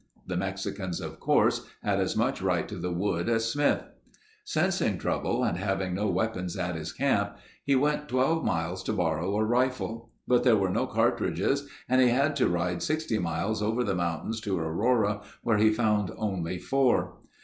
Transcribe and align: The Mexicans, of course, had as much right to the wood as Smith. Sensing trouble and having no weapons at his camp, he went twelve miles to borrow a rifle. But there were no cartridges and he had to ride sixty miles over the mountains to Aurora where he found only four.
The 0.25 0.35
Mexicans, 0.35 0.99
of 0.99 1.19
course, 1.19 1.63
had 1.83 1.99
as 1.99 2.17
much 2.17 2.41
right 2.41 2.67
to 2.67 2.77
the 2.77 2.91
wood 2.91 3.29
as 3.29 3.47
Smith. 3.51 3.83
Sensing 4.43 4.97
trouble 4.97 5.43
and 5.43 5.59
having 5.59 5.93
no 5.93 6.07
weapons 6.07 6.57
at 6.57 6.73
his 6.73 6.91
camp, 6.91 7.37
he 7.63 7.75
went 7.75 8.09
twelve 8.09 8.43
miles 8.43 8.81
to 8.85 8.93
borrow 8.93 9.35
a 9.35 9.45
rifle. 9.45 10.09
But 10.27 10.41
there 10.43 10.55
were 10.57 10.71
no 10.71 10.87
cartridges 10.87 11.69
and 11.87 12.01
he 12.01 12.07
had 12.07 12.35
to 12.37 12.49
ride 12.49 12.81
sixty 12.81 13.19
miles 13.19 13.61
over 13.61 13.83
the 13.83 13.93
mountains 13.93 14.41
to 14.41 14.57
Aurora 14.57 15.21
where 15.43 15.59
he 15.59 15.71
found 15.71 16.11
only 16.17 16.57
four. 16.57 17.19